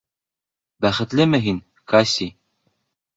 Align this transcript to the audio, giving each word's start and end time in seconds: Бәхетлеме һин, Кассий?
Бәхетлеме 0.85 1.39
һин, 1.47 1.59
Кассий? 1.93 2.33